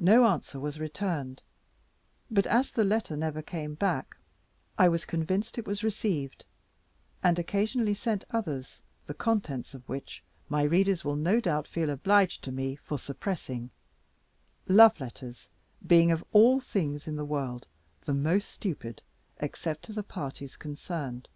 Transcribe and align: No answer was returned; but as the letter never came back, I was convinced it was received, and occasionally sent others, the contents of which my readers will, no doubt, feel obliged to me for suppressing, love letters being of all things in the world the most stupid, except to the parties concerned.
No 0.00 0.24
answer 0.26 0.58
was 0.58 0.80
returned; 0.80 1.40
but 2.28 2.44
as 2.44 2.72
the 2.72 2.82
letter 2.82 3.16
never 3.16 3.40
came 3.40 3.74
back, 3.74 4.16
I 4.76 4.88
was 4.88 5.04
convinced 5.04 5.58
it 5.58 5.64
was 5.64 5.84
received, 5.84 6.44
and 7.22 7.38
occasionally 7.38 7.94
sent 7.94 8.24
others, 8.32 8.82
the 9.06 9.14
contents 9.14 9.72
of 9.72 9.88
which 9.88 10.24
my 10.48 10.64
readers 10.64 11.04
will, 11.04 11.14
no 11.14 11.38
doubt, 11.38 11.68
feel 11.68 11.88
obliged 11.90 12.42
to 12.42 12.50
me 12.50 12.74
for 12.74 12.98
suppressing, 12.98 13.70
love 14.66 14.98
letters 14.98 15.48
being 15.86 16.10
of 16.10 16.24
all 16.32 16.58
things 16.58 17.06
in 17.06 17.14
the 17.14 17.24
world 17.24 17.68
the 18.06 18.12
most 18.12 18.48
stupid, 18.50 19.02
except 19.36 19.84
to 19.84 19.92
the 19.92 20.02
parties 20.02 20.56
concerned. 20.56 21.28